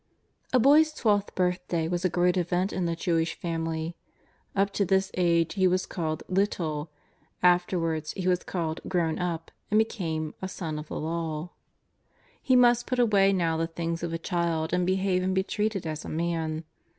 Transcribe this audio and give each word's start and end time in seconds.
A 0.51 0.59
boy's 0.59 0.91
twelfth 0.93 1.35
birthday 1.35 1.87
was 1.87 2.03
a 2.03 2.09
great 2.09 2.35
event 2.35 2.73
in 2.73 2.89
a 2.89 2.95
Jewish 2.95 3.35
family. 3.35 3.95
Up 4.55 4.71
to 4.73 4.83
this 4.83 5.11
age 5.13 5.53
he 5.53 5.67
was 5.67 5.85
called 5.85 6.23
^' 6.29 6.35
little," 6.35 6.89
afterwards 7.43 8.11
he 8.13 8.27
was 8.27 8.41
called" 8.43 8.81
grown 8.89 9.19
up" 9.19 9.51
and 9.69 9.77
became 9.77 10.33
a 10.41 10.45
^' 10.45 10.49
Son 10.49 10.79
of 10.79 10.87
the 10.87 10.99
Law.'' 10.99 11.51
He 12.41 12.55
must 12.55 12.87
put 12.87 12.97
away 12.97 13.31
now 13.31 13.57
the 13.57 13.67
things 13.67 14.01
of 14.01 14.11
a 14.11 14.17
child 14.17 14.73
and 14.73 14.87
behave 14.87 15.21
and 15.21 15.35
be 15.35 15.43
treated 15.43 15.85
as 15.85 16.03
a 16.03 16.09
man. 16.09 16.63